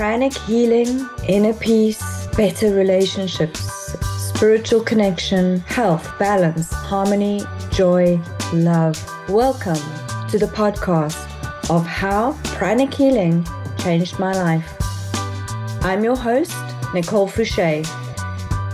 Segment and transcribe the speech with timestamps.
[0.00, 3.60] pranic healing, inner peace, better relationships,
[4.16, 8.18] spiritual connection, health, balance, harmony, joy,
[8.54, 8.96] love.
[9.28, 9.76] Welcome
[10.30, 11.20] to the podcast
[11.68, 14.74] of how pranic healing changed my life.
[15.82, 16.56] I'm your host,
[16.94, 17.86] Nicole Fouché,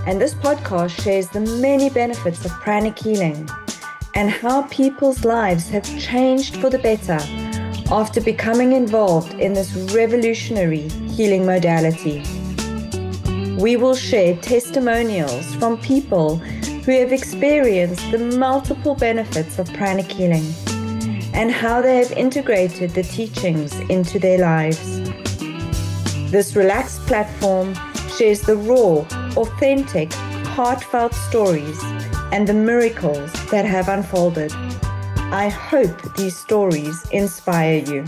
[0.07, 3.49] and this podcast shares the many benefits of pranic healing
[4.15, 7.19] and how people's lives have changed for the better
[7.91, 12.23] after becoming involved in this revolutionary healing modality.
[13.57, 20.45] We will share testimonials from people who have experienced the multiple benefits of pranic healing
[21.33, 25.01] and how they have integrated the teachings into their lives.
[26.31, 27.75] This relaxed platform
[28.19, 29.07] shares the raw,
[29.39, 31.83] authentic, heartfelt stories
[32.31, 34.53] and the miracles that have unfolded.
[35.33, 38.05] I hope these stories inspire you.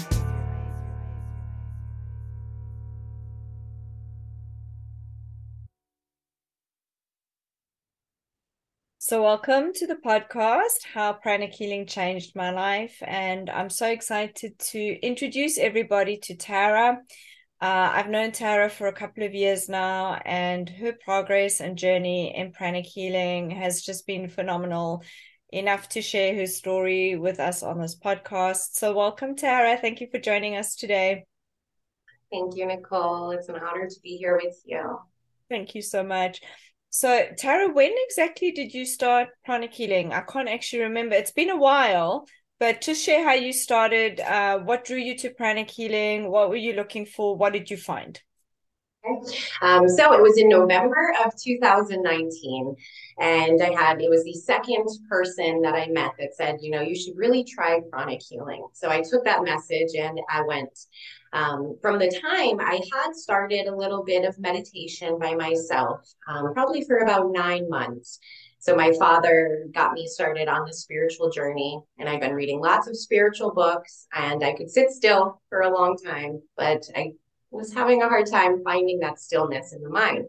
[9.01, 13.01] So, welcome to the podcast, How Pranic Healing Changed My Life.
[13.07, 16.99] And I'm so excited to introduce everybody to Tara.
[17.61, 22.37] Uh, I've known Tara for a couple of years now, and her progress and journey
[22.37, 25.05] in pranic healing has just been phenomenal
[25.51, 28.71] enough to share her story with us on this podcast.
[28.73, 29.77] So, welcome, Tara.
[29.77, 31.25] Thank you for joining us today.
[32.33, 33.31] Thank you, Nicole.
[33.31, 34.99] It's an honor to be here with you.
[35.49, 36.41] Thank you so much.
[36.91, 40.13] So, Tara, when exactly did you start pranic healing?
[40.13, 41.15] I can't actually remember.
[41.15, 42.27] It's been a while,
[42.59, 44.21] but just share how you started.
[44.21, 46.31] Uh, what drew you to pranic healing?
[46.31, 47.37] What were you looking for?
[47.37, 48.21] What did you find?
[49.63, 52.77] Um, so it was in November of 2019,
[53.21, 56.81] and I had it was the second person that I met that said, you know,
[56.81, 58.67] you should really try pranic healing.
[58.75, 60.79] So I took that message and I went.
[61.31, 66.55] Um, from the time I had started a little bit of meditation by myself, um,
[66.55, 68.19] probably for about nine months.
[68.61, 72.89] So my father got me started on the spiritual journey, and I've been reading lots
[72.89, 77.13] of spiritual books, and I could sit still for a long time, but I
[77.51, 80.29] was having a hard time finding that stillness in the mind.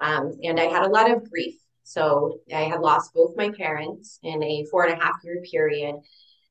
[0.00, 1.54] Um, and I had a lot of grief.
[1.84, 5.96] So I had lost both my parents in a four and a half year period.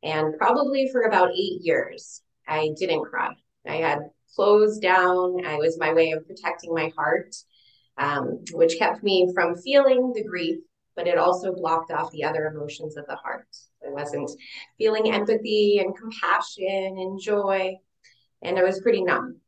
[0.03, 3.33] And probably for about eight years, I didn't cry.
[3.67, 3.99] I had
[4.35, 5.45] closed down.
[5.45, 7.35] I was my way of protecting my heart,
[7.97, 10.59] um, which kept me from feeling the grief,
[10.95, 13.47] but it also blocked off the other emotions of the heart.
[13.85, 14.31] I wasn't
[14.77, 17.75] feeling empathy and compassion and joy.
[18.41, 19.39] And I was pretty numb.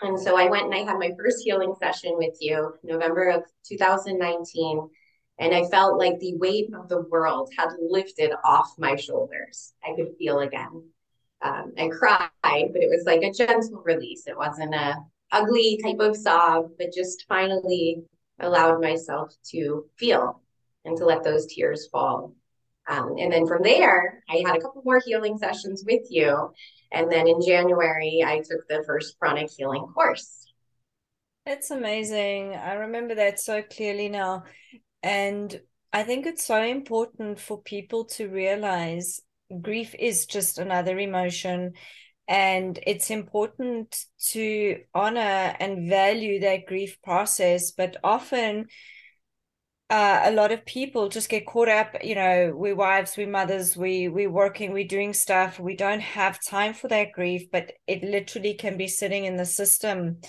[0.00, 3.42] And so I went and I had my first healing session with you, November of
[3.66, 4.88] 2019.
[5.40, 9.72] And I felt like the weight of the world had lifted off my shoulders.
[9.84, 10.82] I could feel again.
[11.42, 14.26] Um, I cried, but it was like a gentle release.
[14.26, 14.96] It wasn't a
[15.30, 18.02] ugly type of sob, but just finally
[18.40, 20.42] allowed myself to feel
[20.84, 22.34] and to let those tears fall.
[22.88, 26.52] Um, and then from there, I had a couple more healing sessions with you.
[26.90, 30.46] And then in January, I took the first pranic healing course.
[31.44, 32.54] That's amazing.
[32.54, 34.44] I remember that so clearly now.
[35.02, 35.60] And
[35.92, 39.20] I think it's so important for people to realize
[39.62, 41.74] grief is just another emotion.
[42.26, 47.70] And it's important to honor and value that grief process.
[47.70, 48.66] But often,
[49.90, 53.76] uh, a lot of people just get caught up you know we wives we mothers
[53.76, 55.58] we we working we're doing stuff.
[55.58, 59.46] We don't have time for that grief but it literally can be sitting in the
[59.46, 60.20] system.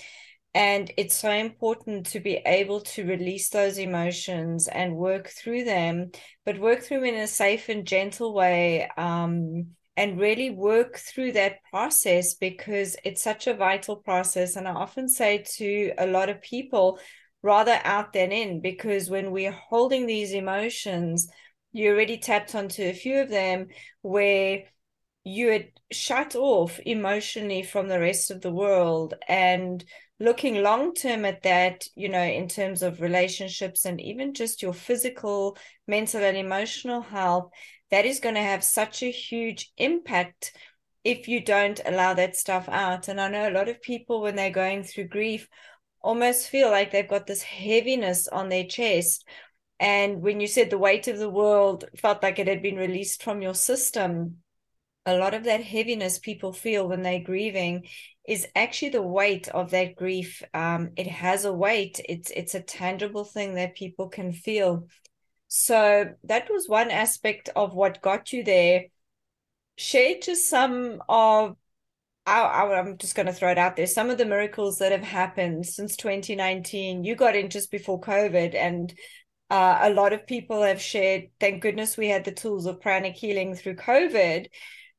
[0.56, 6.12] And it's so important to be able to release those emotions and work through them
[6.46, 11.58] but work through in a safe and gentle way um, and really work through that
[11.70, 14.56] process because it's such a vital process.
[14.56, 17.00] And i often say to a lot of people
[17.42, 21.28] rather out than in because when we're holding these emotions
[21.72, 23.68] you already tapped onto a few of them
[24.02, 24.64] where
[25.24, 29.84] you had shut off emotionally from the rest of the world and
[30.20, 34.74] looking long term at that you know in terms of relationships and even just your
[34.74, 37.50] physical mental and emotional health
[37.92, 40.52] that is going to have such a huge impact
[41.04, 43.08] if you don't allow that stuff out.
[43.08, 45.48] And i know a lot of people when they're going through grief
[46.02, 49.26] almost feel like they've got this heaviness on their chest.
[49.80, 53.24] And when you said the weight of the world felt like it had been released
[53.24, 54.38] from your system,
[55.06, 57.88] a lot of that heaviness people feel when they're grieving
[58.28, 60.44] is actually the weight of that grief.
[60.54, 62.00] Um, it has a weight.
[62.08, 64.88] It's it's a tangible thing that people can feel.
[65.48, 68.86] So that was one aspect of what got you there.
[69.78, 71.56] Share just some of
[72.30, 73.88] I, am just going to throw it out there.
[73.88, 78.54] Some of the miracles that have happened since 2019, you got in just before COVID,
[78.54, 78.94] and
[79.50, 81.24] uh, a lot of people have shared.
[81.40, 84.48] Thank goodness we had the tools of pranic healing through COVID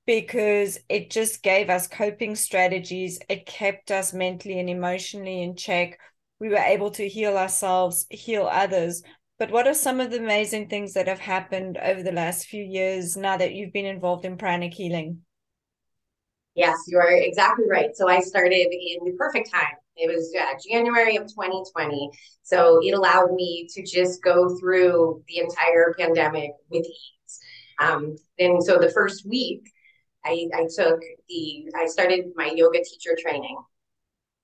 [0.07, 3.21] because it just gave us coping strategies.
[3.29, 5.99] It kept us mentally and emotionally in check.
[6.41, 9.03] We were able to heal ourselves, heal others.
[9.39, 12.65] But what are some of the amazing things that have happened over the last few
[12.65, 15.23] years now that you've been involved in pranic healing?
[16.55, 17.91] Yes, you are exactly right.
[17.95, 19.75] So I started in the perfect time.
[19.97, 20.35] It was
[20.69, 22.11] January of 2020.
[22.43, 27.41] So it allowed me to just go through the entire pandemic with ease.
[27.79, 29.63] Um, and so the first week,
[30.25, 33.57] I, I took the, I started my yoga teacher training.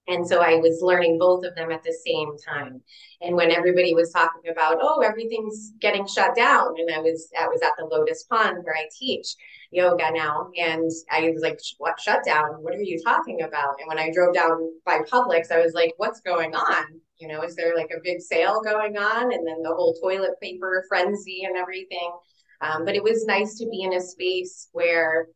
[0.08, 2.80] And so I was learning both of them at the same time.
[3.20, 7.48] And when everybody was talking about, oh, everything's getting shut down, and I was I
[7.48, 9.34] was at the Lotus Pond where I teach
[9.72, 12.62] yoga now, and I was like, what shut down?
[12.62, 13.76] What are you talking about?
[13.80, 16.84] And when I drove down by Publix, I was like, what's going on?
[17.18, 19.32] You know, is there like a big sale going on?
[19.32, 22.12] And then the whole toilet paper frenzy and everything.
[22.60, 25.28] Um, but it was nice to be in a space where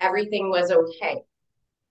[0.00, 1.22] everything was okay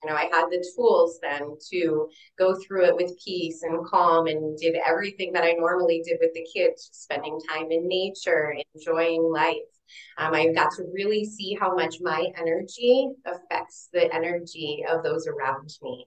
[0.03, 4.27] you know, I had the tools then to go through it with peace and calm
[4.27, 9.23] and did everything that I normally did with the kids, spending time in nature, enjoying
[9.23, 9.55] life.
[10.17, 15.27] Um, I got to really see how much my energy affects the energy of those
[15.27, 16.05] around me.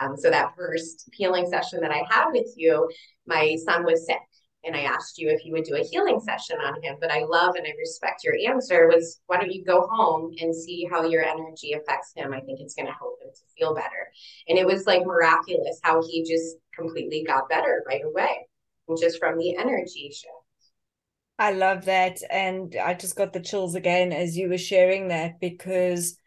[0.00, 2.88] Um, so that first healing session that I had with you,
[3.26, 4.18] my son was sick
[4.68, 6.96] and I asked you if you would do a healing session on him.
[7.00, 10.54] But I love and I respect your answer was why don't you go home and
[10.54, 12.32] see how your energy affects him?
[12.32, 14.12] I think it's going to help him to feel better.
[14.48, 18.46] And it was like miraculous how he just completely got better right away,
[19.00, 20.32] just from the energy shift.
[21.38, 22.18] I love that.
[22.30, 26.18] And I just got the chills again as you were sharing that because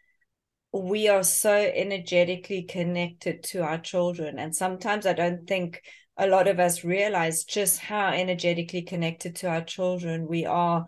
[0.72, 4.38] we are so energetically connected to our children.
[4.38, 5.82] And sometimes I don't think
[6.22, 10.86] a lot of us realize just how energetically connected to our children we are.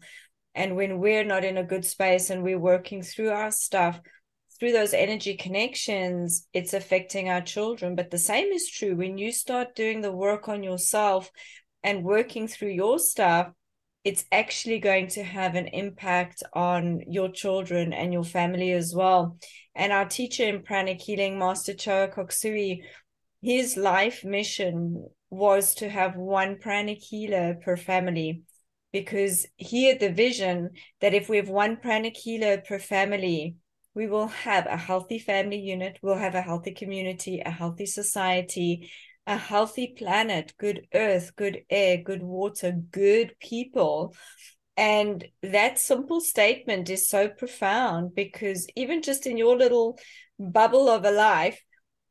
[0.55, 4.01] And when we're not in a good space and we're working through our stuff,
[4.61, 7.97] through those energy connections, it's affecting our children.
[7.97, 11.33] But the same is true when you start doing the work on yourself
[11.83, 13.49] and working through your stuff,
[14.05, 19.37] it's actually going to have an impact on your children and your family as well.
[19.75, 22.85] And our teacher in pranic healing, Master Choa Kok Sui,
[23.45, 28.43] his life mission was to have one pranic healer per family
[28.93, 30.71] because he had the vision
[31.01, 33.57] that if we have one pranic healer per family,
[33.95, 38.91] we will have a healthy family unit, we'll have a healthy community, a healthy society,
[39.27, 44.15] a healthy planet, good earth, good air, good water, good people.
[44.77, 49.99] And that simple statement is so profound because even just in your little
[50.39, 51.61] bubble of a life,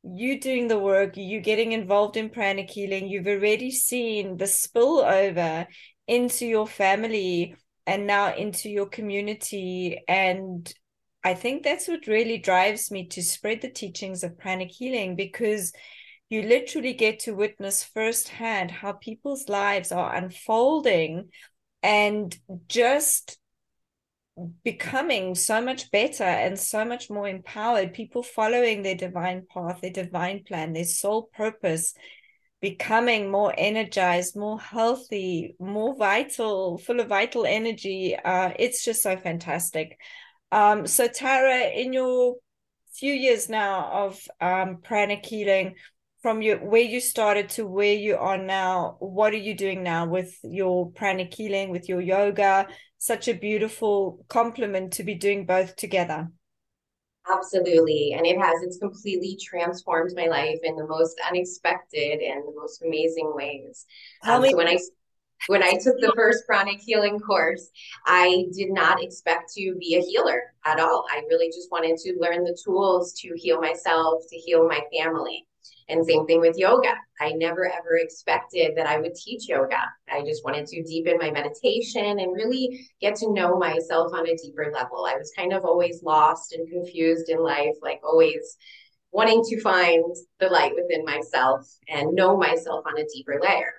[0.03, 5.65] you doing the work, you getting involved in pranic healing, you've already seen the spillover
[6.07, 7.55] into your family
[7.87, 10.01] and now into your community.
[10.07, 10.71] And
[11.23, 15.71] I think that's what really drives me to spread the teachings of pranic healing because
[16.29, 21.29] you literally get to witness firsthand how people's lives are unfolding
[21.81, 23.37] and just
[24.63, 27.93] becoming so much better and so much more empowered.
[27.93, 31.93] People following their divine path their divine plan their soul purpose
[32.61, 39.17] becoming more energized more healthy more vital full of vital energy uh, it's just so
[39.17, 39.99] fantastic.
[40.51, 42.35] Um, so tara in your
[42.93, 45.75] few years now of um, pranic healing
[46.21, 50.05] from your where you started to where you are now what are you doing now
[50.05, 52.67] with your pranic healing with your yoga
[53.05, 56.29] such a beautiful complement to be doing both together
[57.31, 62.53] absolutely and it has it's completely transformed my life in the most unexpected and the
[62.55, 63.85] most amazing ways
[64.23, 64.77] um, so when i
[65.47, 67.69] when I took the first pranic healing course,
[68.05, 71.05] I did not expect to be a healer at all.
[71.11, 75.45] I really just wanted to learn the tools to heal myself, to heal my family.
[75.89, 76.93] And same thing with yoga.
[77.19, 79.81] I never ever expected that I would teach yoga.
[80.11, 84.37] I just wanted to deepen my meditation and really get to know myself on a
[84.37, 85.05] deeper level.
[85.05, 88.57] I was kind of always lost and confused in life, like always
[89.11, 90.03] wanting to find
[90.39, 93.73] the light within myself and know myself on a deeper layer.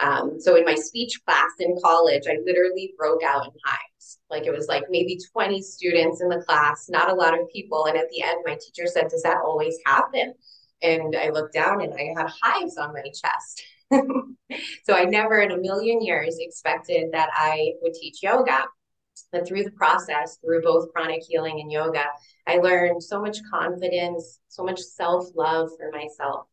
[0.00, 4.18] Um, so in my speech class in college, I literally broke out in hives.
[4.30, 7.86] Like it was like maybe 20 students in the class, not a lot of people.
[7.86, 10.34] And at the end, my teacher said, Does that always happen?
[10.82, 13.62] And I looked down and I had hives on my chest.
[14.84, 18.64] so I never in a million years expected that I would teach yoga.
[19.30, 22.04] But through the process, through both pranic healing and yoga,
[22.46, 26.46] I learned so much confidence, so much self love for myself.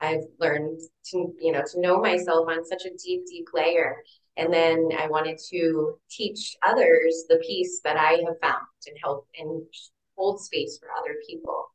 [0.00, 3.96] I've learned to, you know, to know myself on such a deep, deep layer.
[4.36, 9.26] And then I wanted to teach others the peace that I have found and help
[9.38, 9.62] and
[10.16, 11.66] hold space for other people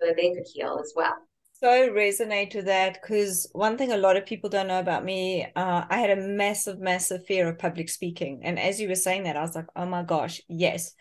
[0.00, 1.16] so that they could heal as well
[1.66, 5.44] so resonate with that because one thing a lot of people don't know about me,
[5.56, 8.42] uh, I had a massive, massive fear of public speaking.
[8.44, 10.94] And as you were saying that, I was like, oh my gosh, yes.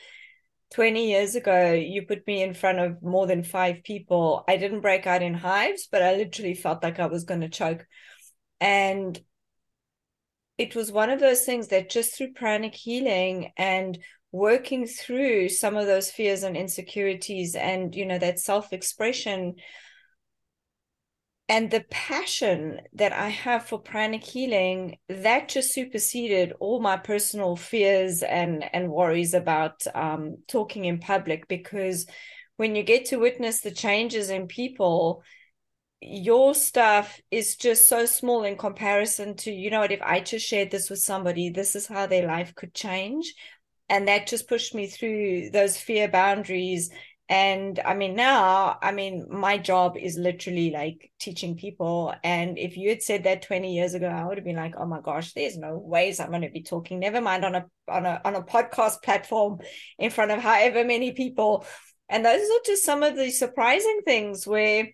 [0.74, 4.43] 20 years ago, you put me in front of more than five people.
[4.48, 7.50] I didn't break out in hives, but I literally felt like I was going to
[7.50, 7.86] choke.
[8.60, 9.19] And
[10.57, 14.00] it was one of those things that just through pranic healing and
[14.31, 19.57] working through some of those fears and insecurities and, you know, that self expression
[21.48, 27.56] and the passion that I have for pranic healing that just superseded all my personal
[27.56, 32.08] fears and and worries about um, talking in public because
[32.58, 35.24] when you get to witness the changes in people
[36.02, 40.48] your stuff is just so small in comparison to you know what if I just
[40.48, 43.34] shared this with somebody this is how their life could change.
[43.88, 46.90] And that just pushed me through those fear boundaries
[47.27, 52.13] and i mean now i mean my job is literally like teaching people.
[52.24, 54.86] And if you had said that 20 years ago i would have been like oh
[54.86, 57.00] my gosh there's no ways i'm going to be talking.
[57.00, 59.60] Never mind on a on a on a podcast platform
[59.98, 61.65] in front of however many people.
[62.08, 64.89] And those are just some of the surprising things where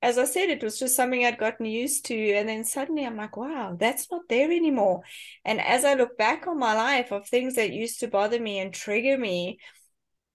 [0.00, 2.32] as i said it was just something i'd gotten used to.
[2.34, 5.02] And then suddenly i'm like wow that's not there anymore.
[5.44, 8.60] And as i look back on my life of things that used to bother me
[8.60, 9.58] and trigger me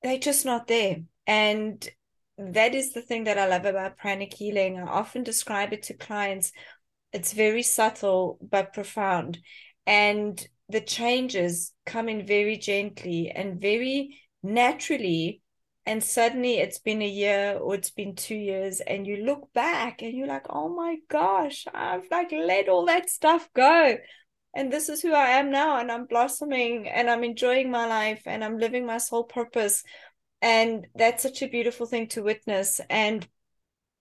[0.04, 0.98] they're just not there
[1.28, 1.88] and
[2.38, 4.80] that is the thing that I love about pranic healing.
[4.80, 6.52] I often describe it to clients.
[7.12, 9.40] It's very subtle but profound.
[9.86, 15.42] And the changes come in very gently and very naturally.
[15.86, 20.02] And suddenly it's been a year or it's been two years, and you look back
[20.02, 23.98] and you're like, oh my gosh, I've like let all that stuff go.
[24.54, 25.80] And this is who I am now.
[25.80, 29.84] And I'm blossoming and I'm enjoying my life and I'm living my soul purpose
[30.42, 33.28] and that's such a beautiful thing to witness and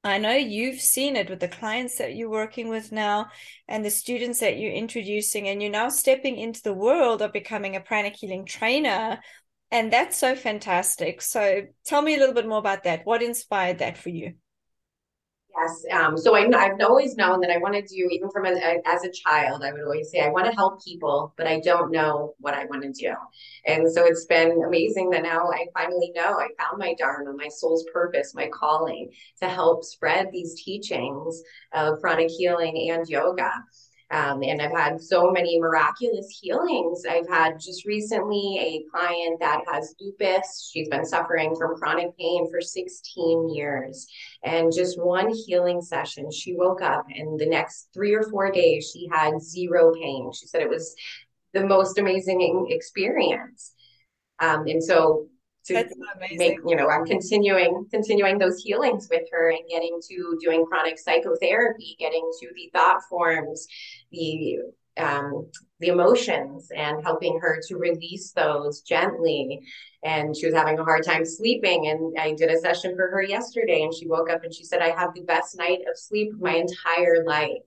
[0.06, 3.26] I know you've seen it with the clients that you're working with now
[3.66, 7.74] and the students that you're introducing, and you're now stepping into the world of becoming
[7.74, 9.18] a pranic healing trainer.
[9.72, 11.20] And that's so fantastic.
[11.22, 13.04] So tell me a little bit more about that.
[13.04, 14.34] What inspired that for you?
[15.58, 15.84] Yes.
[15.90, 19.04] Um, so I, have always known that I want to do, even from a, as
[19.04, 22.34] a child, I would always say, I want to help people, but I don't know
[22.38, 23.14] what I want to do.
[23.66, 27.48] And so it's been amazing that now I finally know I found my Dharma, my
[27.48, 29.10] soul's purpose, my calling
[29.40, 33.50] to help spread these teachings of pranic healing and yoga.
[34.10, 37.04] Um, and I've had so many miraculous healings.
[37.08, 40.70] I've had just recently a client that has lupus.
[40.72, 44.06] She's been suffering from chronic pain for 16 years.
[44.44, 48.90] And just one healing session, she woke up, and the next three or four days,
[48.92, 50.30] she had zero pain.
[50.32, 50.94] She said it was
[51.52, 53.72] the most amazing experience.
[54.38, 55.28] Um, and so
[55.66, 55.85] to
[56.32, 60.99] make you know i'm continuing continuing those healings with her and getting to doing pranic
[60.99, 63.66] psychotherapy getting to the thought forms
[64.12, 64.58] the
[64.99, 69.61] um, the emotions and helping her to release those gently.
[70.02, 73.23] And she was having a hard time sleeping and i did a session for her
[73.23, 76.30] yesterday and she woke up and she said i have the best night of sleep
[76.38, 77.62] my entire life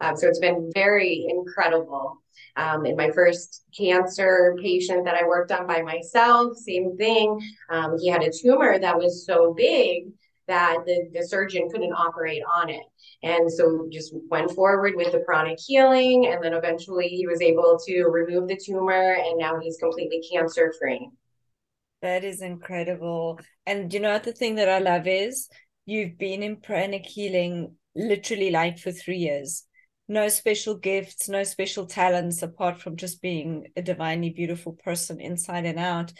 [0.00, 2.22] um, so it's been very incredible
[2.56, 7.40] um, in my first cancer patient that I worked on by myself, same thing.
[7.70, 10.08] Um, he had a tumor that was so big
[10.48, 12.84] that the, the surgeon couldn't operate on it.
[13.22, 16.28] And so just went forward with the pranic healing.
[16.28, 20.72] And then eventually he was able to remove the tumor and now he's completely cancer
[20.78, 21.08] free.
[22.02, 23.40] That is incredible.
[23.66, 25.48] And you know what the thing that I love is
[25.86, 29.64] you've been in pranic healing literally like for three years
[30.08, 35.64] no special gifts, no special talents apart from just being a divinely beautiful person inside
[35.64, 36.12] and out.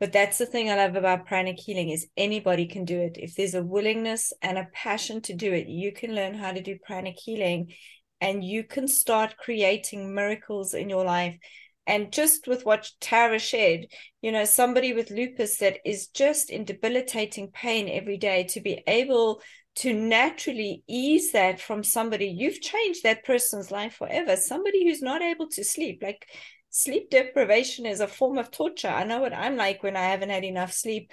[0.00, 3.16] But that's the thing I love about pranic healing is anybody can do it.
[3.16, 6.60] If there's a willingness and a passion to do it, you can learn how to
[6.60, 7.72] do pranic healing
[8.20, 11.38] and you can start creating miracles in your life.
[11.86, 13.86] And just with what Tara shared,
[14.22, 18.82] you know, somebody with lupus that is just in debilitating pain every day to be
[18.86, 19.42] able
[19.76, 22.26] to naturally ease that from somebody.
[22.26, 24.36] You've changed that person's life forever.
[24.36, 26.26] Somebody who's not able to sleep like
[26.70, 28.88] sleep deprivation is a form of torture.
[28.88, 31.10] I know what i'm like when i haven't had enough sleep.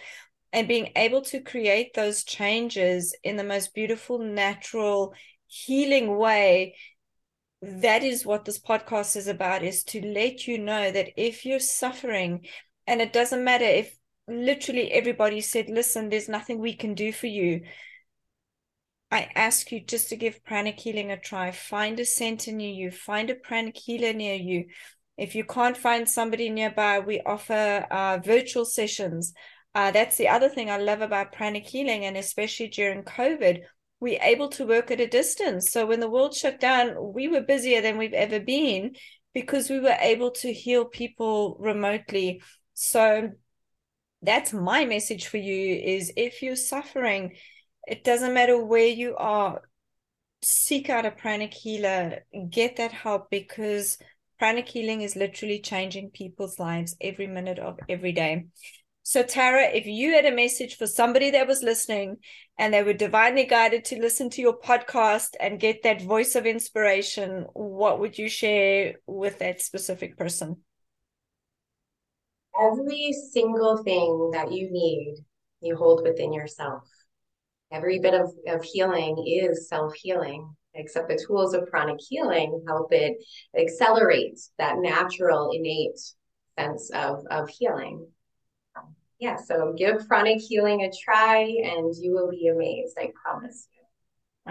[0.54, 5.14] And being able to create those changes in the most beautiful natural
[5.48, 6.76] healing way
[7.62, 11.60] that is what this podcast is about is to let you know that if you're
[11.60, 12.46] suffering
[12.88, 13.96] And it doesn't matter if
[14.28, 17.62] literally everybody said, listen, there's nothing we can do for you.
[19.12, 21.52] I ask you just to give pranic healing a try.
[21.52, 24.68] Find a center near you, find a pranic healer near you.
[25.18, 29.34] If you can't find somebody nearby, we offer uh, virtual sessions.
[29.76, 33.64] Uh, that's the other thing I love about pranic healing, and especially during COVID,
[34.00, 35.72] we're able to work at a distance.
[35.72, 38.96] So when the world shut down, we were busier than we've ever been
[39.34, 42.42] because we were able to heal people remotely.
[42.74, 43.32] So
[44.22, 47.36] that's my message for you is if you're suffering,
[47.88, 49.62] it doesn't matter where you are,
[50.44, 53.98] seek out a pranic healer, get that help because
[54.40, 58.46] pranic healing is literally changing people's lives every minute of every day.
[59.04, 62.18] So, Tara, if you had a message for somebody that was listening
[62.58, 66.46] and they were divinely guided to listen to your podcast and get that voice of
[66.46, 70.58] inspiration, what would you share with that specific person?
[72.60, 75.16] Every single thing that you need,
[75.62, 76.84] you hold within yourself.
[77.72, 82.92] Every bit of, of healing is self healing, except the tools of pranic healing help
[82.92, 83.18] it
[83.58, 86.00] accelerate that natural, innate
[86.58, 88.06] sense of, of healing
[89.22, 92.98] yeah, so give pranic healing a try and you will be amazed.
[93.00, 93.84] I promise you.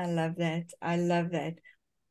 [0.00, 0.70] I love that.
[0.80, 1.54] I love that.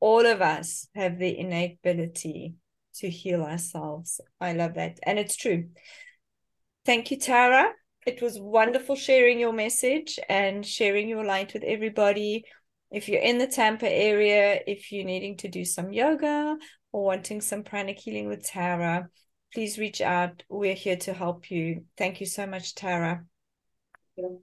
[0.01, 2.55] All of us have the innate ability
[2.95, 4.19] to heal ourselves.
[4.41, 4.99] I love that.
[5.03, 5.69] And it's true.
[6.85, 7.71] Thank you, Tara.
[8.05, 12.45] It was wonderful sharing your message and sharing your light with everybody.
[12.91, 16.57] If you're in the Tampa area, if you're needing to do some yoga
[16.91, 19.09] or wanting some pranic healing with Tara,
[19.53, 20.43] please reach out.
[20.49, 21.85] We're here to help you.
[21.97, 23.25] Thank you so much, Tara.
[24.15, 24.41] You.